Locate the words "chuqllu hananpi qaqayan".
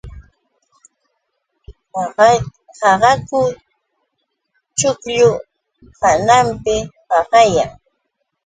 4.77-7.71